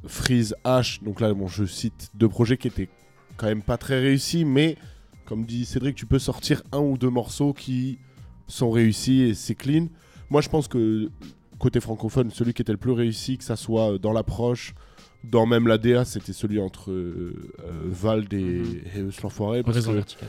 Freeze 0.05 0.53
H, 0.65 1.01
donc 1.01 1.21
là, 1.21 1.33
bon, 1.33 1.47
je 1.47 1.63
cite 1.63 2.11
deux 2.15 2.27
projets 2.27 2.57
qui 2.57 2.67
étaient 2.67 2.89
quand 3.37 3.47
même 3.47 3.61
pas 3.61 3.77
très 3.77 3.97
réussis, 3.97 4.43
mais 4.43 4.75
comme 5.23 5.45
dit 5.45 5.63
Cédric, 5.63 5.95
tu 5.95 6.05
peux 6.05 6.19
sortir 6.19 6.63
un 6.73 6.79
ou 6.79 6.97
deux 6.97 7.09
morceaux 7.09 7.53
qui 7.53 7.97
sont 8.45 8.69
réussis 8.69 9.21
et 9.21 9.33
c'est 9.35 9.55
clean. 9.55 9.87
Moi, 10.29 10.41
je 10.41 10.49
pense 10.49 10.67
que 10.67 11.09
côté 11.59 11.79
francophone, 11.79 12.29
celui 12.29 12.53
qui 12.53 12.61
était 12.61 12.73
le 12.73 12.77
plus 12.77 12.91
réussi, 12.91 13.37
que 13.37 13.45
ça 13.45 13.55
soit 13.55 13.97
dans 13.97 14.11
l'approche, 14.11 14.75
dans 15.23 15.45
même 15.45 15.65
la 15.65 15.77
DA, 15.77 16.03
c'était 16.03 16.33
celui 16.33 16.59
entre 16.59 16.91
euh, 16.91 17.53
euh, 17.63 17.83
Vald 17.85 18.33
et, 18.33 18.63
vertical. 19.93 20.27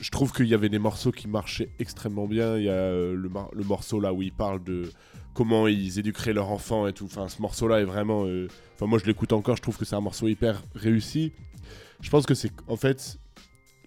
Je 0.00 0.10
trouve 0.10 0.32
qu'il 0.32 0.46
y 0.46 0.54
avait 0.54 0.68
des 0.68 0.78
morceaux 0.78 1.12
qui 1.12 1.28
marchaient 1.28 1.70
extrêmement 1.78 2.26
bien. 2.26 2.56
Il 2.56 2.64
y 2.64 2.68
a 2.68 2.72
euh, 2.72 3.14
le, 3.14 3.64
morceau 3.64 4.00
là 4.00 4.12
où 4.12 4.22
ils 4.22 4.32
parlent 4.32 4.62
de 4.62 4.90
comment 5.34 5.66
ils 5.68 5.98
éduqueraient 5.98 6.32
leur 6.32 6.50
enfant 6.50 6.86
et 6.86 6.92
tout. 6.92 7.06
Enfin, 7.06 7.28
ce 7.28 7.40
morceau-là 7.42 7.80
est 7.80 7.84
vraiment. 7.84 8.24
euh, 8.26 8.48
Enfin, 8.74 8.86
moi, 8.86 8.98
je 8.98 9.06
l'écoute 9.06 9.32
encore. 9.32 9.56
Je 9.56 9.62
trouve 9.62 9.76
que 9.78 9.84
c'est 9.86 9.96
un 9.96 10.00
morceau 10.02 10.28
hyper 10.28 10.62
réussi. 10.74 11.32
Je 12.02 12.10
pense 12.10 12.26
que 12.26 12.34
c'est 12.34 12.52
en 12.68 12.76
fait 12.76 13.18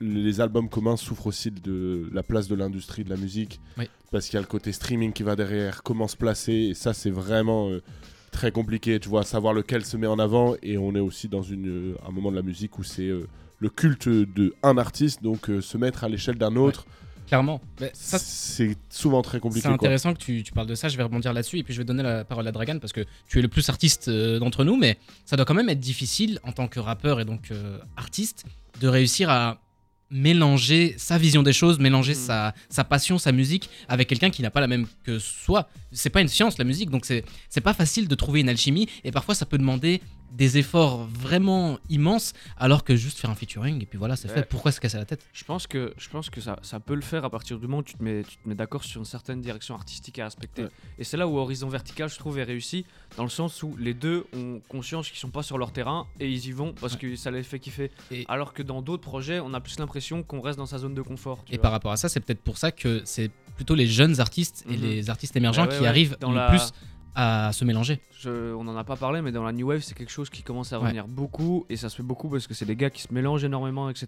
les 0.02 0.40
albums 0.42 0.70
communs 0.70 0.96
souffrent 0.98 1.28
aussi 1.28 1.52
de 1.52 2.10
la 2.14 2.24
place 2.24 2.48
de 2.48 2.56
l'industrie 2.56 3.04
de 3.04 3.10
la 3.10 3.18
musique 3.18 3.60
Oui. 3.78 3.90
parce 4.12 4.26
qu'il 4.28 4.36
y 4.36 4.38
a 4.38 4.42
le 4.42 4.48
côté 4.48 4.72
streaming 4.72 5.12
qui 5.12 5.24
va 5.24 5.36
derrière, 5.36 5.84
comment 5.84 6.08
se 6.08 6.16
placer 6.16 6.54
et 6.54 6.74
ça 6.74 6.94
c'est 6.94 7.10
vraiment 7.10 7.70
euh, 7.70 7.84
très 8.32 8.52
compliqué. 8.52 9.00
Tu 9.00 9.10
vois, 9.10 9.24
savoir 9.24 9.54
lequel 9.54 9.84
se 9.86 9.98
met 9.98 10.08
en 10.08 10.18
avant 10.18 10.56
et 10.64 10.78
on 10.78 10.96
est 10.96 11.00
aussi 11.02 11.28
dans 11.28 11.42
une 11.44 11.96
un 12.08 12.12
moment 12.12 12.32
de 12.32 12.38
la 12.38 12.42
musique 12.42 12.80
où 12.80 12.84
c'est 12.84 13.12
le 13.60 13.70
culte 13.70 14.08
de 14.10 14.54
un 14.64 14.78
artiste, 14.78 15.22
donc 15.22 15.50
euh, 15.50 15.62
se 15.62 15.78
mettre 15.78 16.04
à 16.04 16.10
l'échelle 16.10 16.38
d'un 16.38 16.56
autre, 16.56 16.86
Clairement. 17.30 17.62
Mais 17.80 17.92
ça, 17.94 18.18
c'est 18.18 18.76
souvent 18.90 19.22
très 19.22 19.38
c'est 19.38 19.42
compliqué. 19.42 19.68
quoi. 19.68 19.76
intéressant 19.76 20.16
que 20.16 20.18
tu, 20.18 20.42
tu 20.42 20.52
parles 20.52 20.66
de 20.66 20.74
ça. 20.74 20.88
Je 20.90 20.98
vais 20.98 21.04
rebondir 21.04 21.32
là-dessus 21.32 21.60
et 21.60 21.64
puis 21.64 21.76
je 21.76 21.78
vais 21.78 21.86
donner 21.86 22.02
la 22.02 22.26
parole 22.26 22.48
à 22.48 22.52
Dragan 22.52 22.80
parce 22.80 22.92
que 22.92 23.06
tu 23.28 23.38
es 23.38 23.42
le 23.44 23.48
plus 23.48 23.70
artiste 23.70 24.08
euh, 24.08 24.40
d'entre 24.40 24.64
nous, 24.64 24.78
mais 24.78 24.98
ça 25.26 25.36
doit 25.36 25.46
quand 25.46 25.54
même 25.54 25.70
être 25.70 25.80
difficile 25.80 26.40
en 26.42 26.54
tant 26.54 26.68
que 26.68 26.80
rappeur 26.80 27.20
et 27.20 27.26
donc 27.26 27.52
euh, 27.52 27.78
artiste 27.98 28.46
de 28.82 28.88
réussir 28.88 29.30
à 29.30 29.62
mélanger 30.12 30.96
sa 30.98 31.18
vision 31.18 31.44
des 31.44 31.54
choses, 31.54 31.80
mélanger 31.80 32.14
Mm. 32.14 32.16
sa, 32.16 32.54
sa 32.70 32.84
passion, 32.84 33.18
sa 33.18 33.32
musique 33.32 33.70
avec 33.88 34.08
quelqu'un 34.08 34.30
qui 34.30 34.42
n'a 34.42 34.52
pas 34.52 34.62
la 34.62 34.68
même 34.68 34.88
que 35.04 35.20
soi. 35.20 35.70
C'est 35.92 36.10
pas 36.10 36.22
une 36.22 36.28
science 36.28 36.58
la 36.58 36.66
musique, 36.66 36.90
donc 36.90 37.06
c'est 37.06 37.62
pas 37.62 37.74
facile 37.74 38.08
de 38.08 38.16
trouver 38.16 38.42
une 38.42 38.50
alchimie 38.50 38.88
et 39.04 39.12
parfois 39.12 39.36
ça 39.36 39.46
peut 39.46 39.58
demander 39.58 40.02
des 40.32 40.60
efforts 40.60 41.08
vraiment 41.08 41.80
immenses 41.90 42.34
alors 42.56 42.84
que 42.84 42.96
juste 42.96 43.18
faire 43.18 43.32
un 43.32 43.36
featuring 43.36 43.82
et 43.82 43.88
puis 43.88 43.98
voilà 43.98 44.16
c'est 44.16 44.28
Ouais. 44.30 44.36
fait. 44.36 44.44
Pourquoi 44.48 44.72
se 44.72 44.80
casser 44.80 44.98
la 45.00 45.06
tête? 45.06 45.26
Je 45.34 45.44
pense 45.44 45.66
que, 45.66 45.92
je 45.98 46.08
pense 46.08 46.30
que 46.30 46.40
ça, 46.40 46.60
ça 46.62 46.80
peut 46.80 46.94
le 46.94 47.02
faire 47.02 47.26
à 47.26 47.32
partir 47.32 47.58
du 47.58 47.66
moment 47.66 47.80
où 47.80 47.84
tu 47.84 47.96
te 47.96 48.04
mets, 48.04 48.22
tu 48.24 48.38
te 48.38 48.48
mets 48.48 48.54
d'accord 48.54 48.84
sur 48.84 49.00
une 49.02 49.06
certaine 49.06 49.42
direction 49.42 49.74
artistique 49.74 50.20
à 50.20 50.26
respecter. 50.26 50.64
Ouais. 50.66 50.70
Et 51.00 51.04
c'est 51.04 51.18
là 51.18 51.28
où 51.28 51.36
Horizon 51.40 51.68
Vertical, 51.68 52.10
je 52.10 52.18
trouve, 52.20 52.38
est 52.38 52.44
réussi, 52.44 52.86
dans 53.18 53.24
le 53.24 53.30
sens 53.30 53.64
où 53.64 53.76
les 53.80 53.96
deux 53.96 54.28
ont 54.36 54.62
conscience 54.70 55.10
qu'ils 55.10 55.18
sont 55.18 55.32
pas 55.32 55.42
sur 55.42 55.58
leur 55.58 55.72
terrain 55.72 56.06
et 56.20 56.30
ils 56.30 56.46
y 56.46 56.52
vont 56.52 56.74
parce 56.80 56.96
que 56.96 57.16
ça 57.16 57.32
les 57.32 57.42
fait 57.42 57.58
kiffer. 57.58 57.90
Et- 58.12 58.26
Alors 58.28 58.54
que 58.54 58.62
dans 58.62 58.84
d'autres 58.84 59.02
projets, 59.02 59.40
on 59.40 59.56
a 59.56 59.60
plus 59.60 59.80
l'impression 59.80 59.99
qu'on 60.24 60.42
reste 60.42 60.58
dans 60.58 60.66
sa 60.66 60.78
zone 60.78 60.94
de 60.94 61.02
confort. 61.02 61.44
tu 61.46 61.54
Et 61.54 61.56
vois. 61.58 61.62
par 61.64 61.72
rapport 61.72 61.92
à 61.92 61.98
ça, 61.98 62.10
c'est 62.10 62.20
peut-être 62.20 62.42
pour 62.42 62.58
ça 62.58 62.72
que 62.72 63.02
c'est 63.06 63.30
plutôt 63.56 63.76
les 63.76 63.88
jeunes 63.88 64.20
artistes 64.20 64.66
et 64.70 64.78
Mhm. 64.78 64.84
les 64.84 65.10
artistes 65.10 65.36
émergents 65.36 65.64
Bah 65.66 65.70
ouais, 65.72 65.76
qui 65.78 65.82
ouais. 65.84 65.88
arrivent 65.88 66.18
Dans 66.20 66.32
le 66.32 66.38
la- 66.38 66.50
plus 66.50 66.72
à 67.16 67.52
se 67.54 67.66
mélanger. 67.66 68.00
Je- 68.20 68.54
on 68.54 68.68
en 68.68 68.76
a 68.78 68.84
pas 68.84 68.96
parlé, 68.98 69.22
mais 69.22 69.32
dans 69.32 69.44
la 69.44 69.52
New 69.54 69.68
Wave, 69.68 69.82
c'est 69.82 69.96
quelque 69.98 70.12
chose 70.12 70.30
qui 70.30 70.44
commence 70.44 70.74
à 70.74 70.78
Ouais. 70.78 70.84
revenir 70.86 71.08
beaucoup, 71.08 71.66
et 71.70 71.78
ça 71.78 71.90
se 71.90 71.96
fait 71.96 72.04
beaucoup 72.04 72.30
parce 72.30 72.48
que 72.48 72.54
c'est 72.54 72.66
des 72.66 72.76
gars 72.76 72.90
qui 72.90 73.02
se 73.02 73.14
mélangent 73.14 73.44
énormément, 73.46 73.90
etc. 73.90 74.08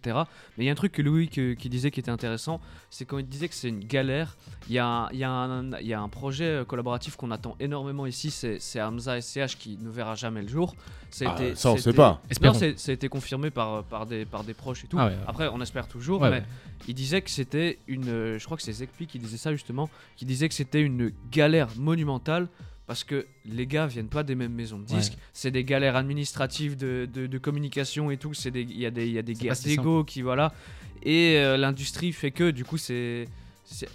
Mais 0.58 0.64
il 0.64 0.68
y 0.68 0.70
a 0.70 0.72
un 0.72 0.76
truc 0.76 0.92
que 0.92 1.02
Louis 1.02 1.30
que- 1.30 1.54
qui 1.54 1.70
disait 1.70 1.92
qui 1.92 2.00
était 2.02 2.12
intéressant, 2.12 2.60
c'est 2.90 3.06
quand 3.06 3.18
il 3.20 3.28
disait 3.28 3.48
que 3.48 3.56
c'est 3.56 3.70
une 3.70 3.80
galère. 3.86 4.38
Il 4.68 4.74
y, 4.76 4.80
a 4.80 4.86
un- 4.86 5.10
il 5.12 5.20
y, 5.20 5.24
a 5.24 5.32
un- 5.32 5.72
il 5.80 5.88
y 5.88 5.94
a 5.94 6.02
un 6.02 6.10
projet 6.10 6.46
euh, 6.46 6.66
collaboratif 6.66 7.16
qu'on 7.16 7.32
attend 7.32 7.56
énormément 7.60 8.06
ici, 8.06 8.32
c'est 8.32 8.60
c'est 8.60 8.82
Hamza 8.82 9.18
SCH 9.22 9.56
qui 9.58 9.78
ne 9.82 9.90
verra 9.90 10.16
jamais 10.16 10.42
le 10.42 10.48
jour. 10.50 10.76
Ça, 11.10 11.26
a 11.30 11.36
Ah, 11.38 11.42
été- 11.42 11.56
ça, 11.56 11.72
on 11.72 11.76
a 11.76 11.78
sait 11.78 11.94
pas. 11.94 12.22
Espérons. 12.30 12.54
Non, 12.54 12.74
ça 12.78 12.92
a 12.92 12.94
été 12.94 13.10
confirmé 13.10 13.50
par, 13.52 13.84
par, 13.86 14.06
des, 14.06 14.26
par 14.26 14.44
des 14.44 14.54
proches 14.54 14.84
et 14.84 14.88
tout. 14.88 14.98
Ah 15.00 15.06
ouais, 15.08 15.12
ouais. 15.12 15.18
Après, 15.28 15.48
on 15.52 15.60
espère 15.62 15.88
toujours, 15.88 16.22
Ouais, 16.22 16.30
mais 16.30 16.36
ouais. 16.38 16.44
il 16.88 16.94
disait 16.96 17.22
que 17.22 17.30
c'était 17.30 17.80
une. 17.88 18.08
euh, 18.10 18.40
Je 18.40 18.46
crois 18.46 18.56
que 18.58 18.64
c'est 18.64 18.72
Zekpi 18.74 19.08
qui 19.08 19.20
disait 19.20 19.38
ça 19.38 19.52
justement, 19.52 19.90
qui 20.16 20.26
disait 20.26 20.48
que 20.48 20.54
c'était 20.56 20.82
une 20.82 21.12
galère 21.32 21.68
monumentale 21.78 22.48
parce 22.92 23.06
que 23.06 23.26
les 23.46 23.68
gars 23.68 23.88
viennent 23.88 24.10
pas 24.10 24.22
des 24.22 24.36
mêmes 24.36 24.52
maisons 24.52 24.78
de 24.78 24.84
disques. 24.84 25.14
Ouais. 25.14 25.20
C'est 25.32 25.50
des 25.50 25.64
galères 25.64 25.96
administratives 25.96 26.76
de, 26.76 27.08
de- 27.14 27.26
de 27.26 27.38
communication 27.38 28.12
et 28.12 28.18
tout. 28.18 28.34
C'est 28.34 28.52
des- 28.52 28.64
Il 28.64 28.78
y 28.78 28.86
a 28.86 28.92
des, 28.92 29.08
y 29.10 29.18
a 29.18 29.22
des 29.22 29.34
guerres 29.34 29.56
d'ego 29.64 30.04
qui. 30.04 30.22
Voilà. 30.22 30.54
Et 31.02 31.38
euh, 31.38 31.56
l'industrie 31.56 32.12
fait 32.12 32.32
que 32.32 32.52
du 32.52 32.66
coup, 32.66 32.78
c'est. 32.78 33.30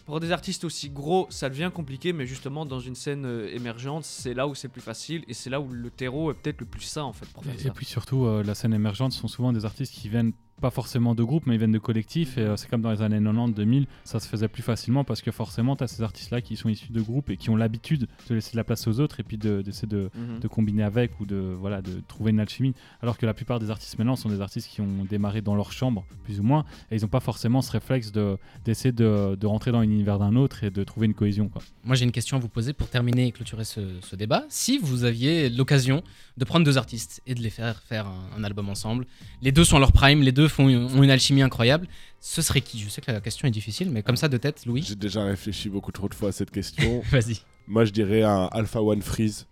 Pour 0.07 0.19
des 0.21 0.33
artistes 0.33 0.65
aussi 0.65 0.89
gros, 0.89 1.27
ça 1.29 1.51
devient 1.51 1.71
compliqué, 1.75 2.15
mais 2.15 2.25
justement, 2.25 2.65
dans 2.65 2.81
une 2.81 2.95
scène 2.95 3.27
euh, 3.27 3.55
émergente, 3.55 4.05
c'est 4.05 4.33
là 4.33 4.49
où 4.49 4.55
c'est 4.55 4.69
plus 4.71 4.81
facile 4.81 5.23
et 5.29 5.35
c'est 5.35 5.51
là 5.51 5.61
où 5.61 5.69
le 5.71 5.91
terreau 5.91 6.31
est 6.31 6.35
peut-être 6.35 6.61
le 6.61 6.67
plus 6.67 6.81
sain 6.81 7.03
en 7.03 7.13
fait 7.13 7.27
pour 7.27 7.45
faire 7.45 7.55
Et, 7.55 7.59
ça. 7.59 7.69
et 7.69 7.73
puis 7.73 7.85
surtout, 7.85 8.25
euh, 8.25 8.43
la 8.43 8.55
scène 8.55 8.73
émergente 8.73 9.13
sont 9.13 9.29
souvent 9.29 9.53
des 9.53 9.67
artistes 9.67 9.93
qui 9.93 10.09
viennent 10.09 10.33
pas 10.61 10.71
forcément 10.71 11.15
de 11.15 11.23
groupe, 11.23 11.45
mais 11.47 11.55
ils 11.55 11.59
viennent 11.59 11.73
de 11.73 11.79
collectifs. 11.79 12.39
Et 12.39 12.41
euh, 12.41 12.57
c'est 12.57 12.69
comme 12.69 12.81
dans 12.81 12.91
les 12.91 13.03
années 13.03 13.21
90-2000, 13.21 13.85
ça 14.05 14.21
se 14.21 14.27
faisait 14.29 14.49
plus 14.49 14.63
facilement 14.63 15.05
parce 15.05 15.21
que 15.23 15.31
forcément, 15.31 15.77
tu 15.77 15.85
as 15.85 15.87
ces 15.87 16.03
artistes-là 16.03 16.41
qui 16.41 16.57
sont 16.57 16.69
issus 16.69 16.93
de 16.93 17.01
groupes 17.01 17.31
et 17.31 17.37
qui 17.37 17.51
ont 17.51 17.57
l'habitude 17.57 18.09
de 18.29 18.35
laisser 18.35 18.53
de 18.53 18.57
la 18.57 18.65
place 18.65 18.87
aux 18.87 19.01
autres 19.01 19.21
et 19.21 19.23
puis 19.23 19.37
de- 19.37 19.61
d'essayer 19.63 19.89
de, 19.89 20.11
Mhm. 20.15 20.41
de 20.41 20.49
combiner 20.49 20.83
avec 20.83 21.21
ou 21.21 21.27
de, 21.27 21.37
voilà, 21.61 21.83
de 21.83 22.01
trouver 22.09 22.31
une 22.31 22.41
alchimie. 22.41 22.75
Alors 23.03 23.19
que 23.19 23.27
la 23.27 23.35
plupart 23.35 23.59
des 23.61 23.71
artistes 23.71 23.99
maintenant 23.99 24.17
sont 24.17 24.29
des 24.31 24.41
artistes 24.41 24.69
qui 24.71 24.81
ont 24.81 25.05
démarré 25.09 25.43
dans 25.43 25.55
leur 25.55 25.73
chambre, 25.73 26.05
plus 26.25 26.41
ou 26.41 26.43
moins, 26.43 26.65
et 26.91 26.97
ils 26.97 27.03
n'ont 27.03 27.09
pas 27.09 27.21
forcément 27.21 27.61
ce 27.61 27.71
réflexe 27.73 28.13
de- 28.13 28.39
d'essayer 28.65 28.93
de, 28.93 29.37
de 29.39 29.47
rentrer 29.47 29.73
dans 29.73 29.81
l'univers 29.83 30.19
d'un 30.19 30.37
autre 30.37 30.65
et 30.65 30.71
de 30.71 30.85
trouver 30.85 31.07
une 31.07 31.15
cohésion. 31.15 31.49
Quoi. 31.49 31.63
Moi, 31.85 31.97
j'ai 31.97 32.05
une 32.05 32.13
question 32.13 32.37
à 32.37 32.41
vous 32.41 32.49
poser 32.49 32.73
pour 32.73 32.89
terminer 32.89 33.27
et 33.27 33.33
clôturer 33.33 33.65
ce, 33.65 33.81
ce 34.01 34.17
débat. 34.17 34.45
Si 34.49 34.79
vous 34.79 35.05
aviez 35.05 35.51
l'occasion 35.51 36.03
de 36.39 36.45
prendre 36.45 36.65
deux 36.65 36.79
artistes 36.79 37.21
et 37.27 37.35
de 37.35 37.41
les 37.43 37.51
faire 37.51 37.83
faire 37.83 38.07
un, 38.07 38.39
un 38.39 38.45
album 38.45 38.69
ensemble, 38.69 39.07
les 39.43 39.53
deux 39.53 39.65
sont 39.65 39.77
à 39.77 39.81
leur 39.81 39.93
prime, 39.93 40.23
les 40.23 40.33
deux 40.33 40.46
font, 40.49 40.65
ont 40.67 41.03
une 41.03 41.11
alchimie 41.11 41.43
incroyable, 41.43 41.87
ce 42.21 42.43
serait 42.43 42.61
qui? 42.61 42.79
Je 42.81 42.89
sais 42.89 43.01
que 43.01 43.11
la 43.11 43.21
question 43.21 43.47
est 43.47 43.51
difficile, 43.51 43.91
mais 43.91 44.03
comme 44.03 44.17
ça 44.17 44.29
de 44.29 44.37
tête, 44.37 44.65
Louis, 44.67 44.83
J'ai 44.83 44.95
déjà 44.95 45.25
réfléchi 45.25 45.69
beaucoup 45.69 45.93
trop 45.93 46.09
de 46.09 46.15
fois 46.15 46.29
à 46.31 46.33
cette 46.33 46.51
question. 46.51 47.01
vas-y. 47.11 47.41
Moi, 47.69 47.85
je 47.85 47.91
dirais 47.93 48.23
un 48.23 48.47
Alpha 48.53 48.81
One 48.83 49.03
Freeze. 49.03 49.47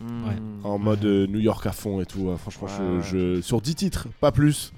Ouais. 0.00 0.36
en 0.62 0.78
mode 0.78 1.04
euh, 1.04 1.26
New 1.26 1.40
York 1.40 1.66
à 1.66 1.72
fond 1.72 2.00
et 2.00 2.06
tout. 2.06 2.30
hein. 2.30 2.36
Franchement, 2.36 2.68
je- 2.68 3.16
Ouais. 3.16 3.36
je, 3.36 3.40
sur 3.40 3.60
10 3.60 3.74
titres, 3.74 4.06
pas 4.20 4.30
plus. 4.30 4.72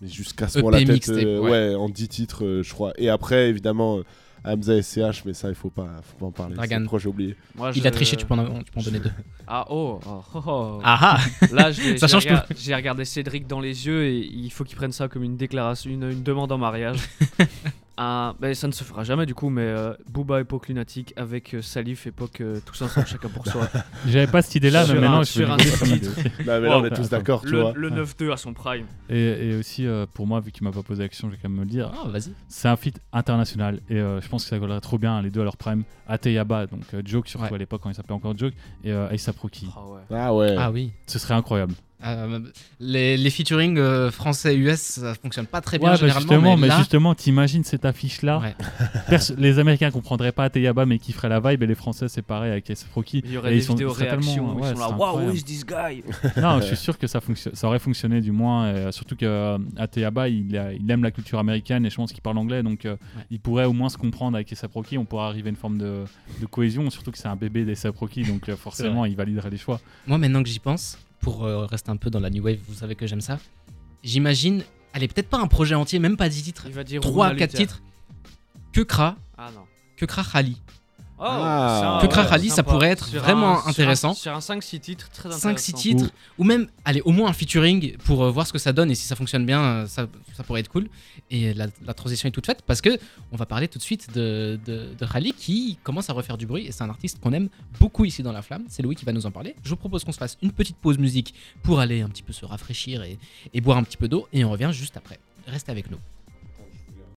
Mais 0.00 0.06
juste 0.08 0.34
casse-moi 0.34 0.70
la 0.70 0.78
EP 0.78 0.86
tête. 0.86 0.94
mixtape, 0.94 1.16
euh, 1.24 1.40
ouais. 1.40 1.50
ouais. 1.70 1.74
en 1.74 1.88
10 1.88 2.08
titres, 2.08 2.44
euh, 2.44 2.62
je 2.62 2.72
crois. 2.72 2.92
Et 2.96 3.08
après, 3.08 3.48
évidemment, 3.48 3.98
euh, 3.98 4.02
Hamza 4.44 4.80
SCH, 4.82 5.24
mais 5.24 5.32
ça, 5.34 5.48
il 5.48 5.54
faut 5.54 5.70
pas, 5.70 5.88
faut 6.02 6.16
pas 6.18 6.26
en 6.26 6.30
parler. 6.30 6.54
Dragan. 6.54 6.84
J'ai 6.98 7.08
oublié. 7.08 7.36
Moi, 7.56 7.70
Il 7.74 7.82
je- 7.82 7.88
a 7.88 7.90
triché, 7.90 8.16
tu 8.16 8.26
peux 8.26 8.34
en, 8.34 8.62
tu 8.62 8.70
peux 8.72 8.80
en 8.80 8.82
donner 8.82 9.00
deux. 9.00 9.10
Ah 9.48 9.64
oh, 9.70 10.00
oh, 10.04 10.22
oh, 10.34 10.40
oh. 10.46 10.80
Ah 10.82 11.18
ah 11.18 11.46
Là, 11.52 11.70
j'ai 11.70 11.96
Ça 11.98 12.06
j'ai 12.08 12.12
change 12.14 12.24
regard- 12.24 12.46
j'ai 12.56 12.74
regardé 12.74 13.04
Cédric 13.04 13.46
dans 13.46 13.60
les 13.60 13.86
yeux 13.86 14.04
et 14.04 14.18
il 14.18 14.50
faut 14.50 14.64
qu'il 14.64 14.76
prenne 14.76 14.90
ça 14.92 15.06
comme 15.08 15.22
une 15.22 15.36
déclaration, 15.36 15.88
une, 15.90 16.02
une 16.10 16.22
demande 16.24 16.50
en 16.50 16.58
mariage. 16.58 16.98
Un- 17.98 18.34
ben, 18.38 18.54
ça 18.54 18.66
ne 18.66 18.72
se 18.72 18.84
fera 18.84 19.04
jamais 19.04 19.24
du 19.24 19.34
coup, 19.34 19.48
mais 19.48 19.62
euh, 19.62 19.94
Booba 20.10 20.40
époque 20.42 20.68
lunatique 20.68 21.14
avec 21.16 21.54
euh, 21.54 21.62
Salif 21.62 22.06
époque 22.06 22.42
euh, 22.42 22.60
tous 22.64 22.82
ensemble 22.82 23.06
chacun 23.06 23.28
pour 23.28 23.46
soi. 23.46 23.68
J'avais 24.06 24.26
pas 24.26 24.42
cette 24.42 24.54
idée-là, 24.56 24.84
mais 24.86 25.00
maintenant 25.00 25.22
je 25.22 25.30
sur 25.30 25.48
me 25.48 25.54
un. 25.54 25.56
Non, 25.56 26.60
mais 26.60 26.68
là, 26.68 26.78
on 26.78 26.84
est 26.84 26.90
tous 26.94 27.08
d'accord, 27.08 27.40
tu 27.42 27.48
Le, 27.52 27.60
vois. 27.62 27.72
le 27.74 27.90
9-2 27.90 28.32
à 28.32 28.36
son 28.36 28.52
prime. 28.52 28.84
Et, 29.08 29.48
et 29.50 29.56
aussi, 29.56 29.86
euh, 29.86 30.04
pour 30.12 30.26
moi, 30.26 30.40
vu 30.40 30.52
qu'il 30.52 30.64
m'a 30.64 30.72
pas 30.72 30.82
posé 30.82 31.02
la 31.04 31.08
question, 31.08 31.28
je 31.28 31.32
vais 31.36 31.40
quand 31.42 31.48
même 31.48 31.58
me 31.58 31.64
le 31.64 31.70
dire. 31.70 31.90
Ah, 32.04 32.08
vas-y. 32.08 32.32
C'est 32.48 32.68
un 32.68 32.76
feat 32.76 33.00
international 33.14 33.80
et 33.88 33.96
euh, 33.98 34.20
je 34.20 34.28
pense 34.28 34.44
que 34.44 34.50
ça 34.50 34.58
collerait 34.58 34.80
trop 34.82 34.98
bien 34.98 35.22
les 35.22 35.30
deux 35.30 35.40
à 35.40 35.44
leur 35.44 35.56
prime. 35.56 35.84
Ateyaba, 36.06 36.66
donc 36.66 36.82
euh, 36.92 37.00
Joke 37.04 37.28
surtout 37.28 37.46
Ouais. 37.46 37.54
à 37.54 37.58
l'époque 37.58 37.80
quand 37.82 37.90
il 37.90 37.94
s'appelait 37.94 38.14
encore 38.14 38.36
Joke, 38.36 38.54
et 38.84 38.92
euh, 38.92 39.08
A$AP 39.08 39.38
Rocky. 39.38 39.68
Ah 39.74 39.86
ouais. 39.86 40.00
Ah 40.10 40.34
ouais. 40.34 40.54
Ah 40.58 40.70
oui. 40.70 40.92
Ce 41.06 41.18
serait 41.18 41.34
incroyable. 41.34 41.74
Euh, 42.04 42.40
les, 42.78 43.16
les 43.16 43.30
featuring 43.30 43.78
euh, 43.78 44.10
français-US, 44.10 44.78
ça 44.78 45.14
fonctionne 45.14 45.46
pas 45.46 45.62
très 45.62 45.78
bien 45.78 45.88
Ouais, 45.88 45.94
bah, 45.94 46.00
généralement. 46.00 46.20
justement, 46.28 46.56
mais, 46.56 46.60
mais 46.62 46.68
là, 46.68 46.78
justement, 46.78 47.14
t'imagines 47.14 47.64
cette 47.64 47.86
affiche-là. 47.86 48.38
Ouais. 48.38 48.54
Perso- 49.08 49.34
les 49.38 49.58
Américains 49.58 49.90
comprendraient 49.90 50.32
pas 50.32 50.44
Ateyaba, 50.44 50.84
mais 50.84 50.98
qui 50.98 51.12
ferait 51.12 51.30
la 51.30 51.40
vibe, 51.40 51.62
et 51.62 51.66
les 51.66 51.74
Français, 51.74 52.08
c'est 52.08 52.20
pareil 52.20 52.52
avec 52.52 52.68
A$AP 52.68 52.92
Rocky. 52.94 53.22
Il 53.24 53.32
y 53.32 53.38
aurait 53.38 53.50
Et 53.50 53.54
des 53.54 53.60
ils 53.60 53.64
sont- 53.64 53.72
vidéos 53.72 53.92
réactions 53.92 54.56
ouais, 54.56 54.70
ils 54.72 54.76
sont 54.76 54.80
là 54.80 54.90
Wow, 54.90 55.32
is 55.32 55.42
this 55.42 55.64
guy? 55.64 56.02
Non, 56.40 56.60
je 56.60 56.66
suis 56.66 56.76
sûr 56.76 56.98
que 56.98 57.06
ça, 57.06 57.20
aurait 57.62 57.78
fonctionné 57.78 58.20
du 58.20 58.30
moins. 58.30 58.68
et, 58.68 58.74
euh, 58.76 58.92
surtout 58.92 59.16
que 59.16 59.56
Ateyaba, 59.78 60.28
il, 60.28 60.56
a- 60.58 60.72
il 60.74 60.90
aime 60.90 61.02
la 61.02 61.10
culture 61.10 61.38
américaine 61.38 61.86
et 61.86 61.90
je 61.90 61.96
pense 61.96 62.12
qu'il 62.12 62.20
parle 62.22 62.36
anglais, 62.38 62.62
donc 62.62 62.80
Ouais. 62.84 62.96
il 63.30 63.40
pourrait 63.40 63.64
au 63.64 63.72
moins 63.72 63.88
se 63.88 63.96
comprendre 63.96 64.36
avec 64.36 64.52
A$AP 64.52 64.72
Rocky. 64.74 64.98
On 64.98 65.06
pourrait 65.06 65.24
arriver 65.26 65.48
à 65.48 65.50
une 65.50 65.56
forme 65.56 65.78
de, 65.78 66.04
de 66.40 66.46
cohésion, 66.46 66.90
surtout 66.90 67.10
que 67.10 67.16
c'est 67.18 67.28
un 67.28 67.36
bébé 67.36 67.64
d'A$AP 67.64 67.96
Rocky, 67.96 68.22
donc 68.22 68.50
forcément, 68.56 69.06
il 69.06 69.16
validerait 69.16 69.48
les 69.50 69.56
choix. 69.56 69.80
Moi, 70.06 70.18
maintenant 70.18 70.42
que 70.42 70.48
j'y 70.50 70.58
pense, 70.58 70.98
pour 71.26 71.44
euh, 71.44 71.66
rester 71.66 71.90
un 71.90 71.96
peu 71.96 72.08
dans 72.08 72.20
la 72.20 72.30
new 72.30 72.44
wave, 72.44 72.58
vous 72.68 72.74
savez 72.74 72.94
que 72.94 73.04
j'aime 73.08 73.20
ça. 73.20 73.40
J'imagine, 74.04 74.62
allez, 74.92 75.08
peut-être 75.08 75.28
pas 75.28 75.38
un 75.40 75.48
projet 75.48 75.74
entier, 75.74 75.98
même 75.98 76.16
pas 76.16 76.28
10 76.28 76.42
titres, 76.44 76.62
Il 76.68 76.72
va 76.72 76.84
dire 76.84 77.00
3 77.00 77.26
Oumna 77.30 77.36
4 77.36 77.50
Luther. 77.50 77.58
titres. 77.66 77.82
Que 78.72 78.82
Kra, 78.82 79.16
Ah 79.36 79.50
non. 79.52 79.62
que 79.96 80.04
Kra 80.06 80.22
Khali. 80.22 80.56
Oh, 81.18 81.22
Ah. 81.26 81.98
Que 82.02 82.06
Crash 82.08 82.28
Rally, 82.28 82.50
ça 82.50 82.62
pourrait 82.62 82.88
être 82.90 83.06
Sur 83.08 83.22
vraiment 83.22 83.52
un- 83.52 83.58
sur 83.60 83.66
un- 83.68 83.70
intéressant. 83.70 84.12
Sur 84.14 84.34
un 84.34 84.40
5-6 84.40 84.80
titres, 84.80 85.08
très 85.10 85.30
5-6 85.30 85.72
intéressant. 85.72 85.76
titres, 85.78 86.10
ou 86.38 86.44
même, 86.44 86.68
allez, 86.84 87.00
au 87.02 87.10
moins 87.12 87.30
un 87.30 87.32
featuring 87.32 87.96
pour 87.98 88.22
euh, 88.22 88.30
voir 88.30 88.46
ce 88.46 88.52
que 88.52 88.58
ça 88.58 88.72
donne 88.74 88.90
et 88.90 88.94
si 88.94 89.06
ça 89.06 89.16
fonctionne 89.16 89.46
bien, 89.46 89.60
euh, 89.62 89.86
ça, 89.86 90.06
ça 90.34 90.42
pourrait 90.44 90.60
être 90.60 90.68
cool. 90.68 90.88
Et 91.30 91.54
la, 91.54 91.68
la 91.86 91.94
transition 91.94 92.28
est 92.28 92.32
toute 92.32 92.44
faite 92.46 92.62
parce 92.66 92.80
que 92.82 92.98
on 93.32 93.36
va 93.36 93.46
parler 93.46 93.66
tout 93.66 93.78
de 93.78 93.82
suite 93.82 94.12
de, 94.14 94.60
de, 94.66 94.90
de 94.98 95.04
Rally 95.06 95.32
qui 95.32 95.78
commence 95.82 96.10
à 96.10 96.12
refaire 96.12 96.36
du 96.36 96.44
bruit 96.46 96.66
et 96.66 96.72
c'est 96.72 96.82
un 96.84 96.90
artiste 96.90 97.18
qu'on 97.20 97.32
aime 97.32 97.48
beaucoup 97.80 98.04
ici 98.04 98.22
dans 98.22 98.32
la 98.32 98.42
flamme. 98.42 98.64
C'est 98.68 98.82
Louis 98.82 98.94
qui 98.94 99.04
va 99.06 99.12
nous 99.12 99.24
en 99.24 99.30
parler. 99.30 99.56
Je 99.64 99.70
vous 99.70 99.76
propose 99.76 100.04
qu'on 100.04 100.12
se 100.12 100.18
fasse 100.18 100.36
une 100.42 100.52
petite 100.52 100.76
pause 100.76 100.98
musique 100.98 101.34
pour 101.62 101.80
aller 101.80 102.02
un 102.02 102.08
petit 102.08 102.22
peu 102.22 102.32
se 102.34 102.44
rafraîchir 102.44 103.02
et, 103.02 103.18
et 103.54 103.60
boire 103.62 103.78
un 103.78 103.82
petit 103.84 103.96
peu 103.96 104.08
d'eau 104.08 104.28
et 104.34 104.44
on 104.44 104.50
revient 104.50 104.70
juste 104.72 104.96
après. 104.98 105.18
Restez 105.46 105.72
avec 105.72 105.90
nous. 105.90 105.98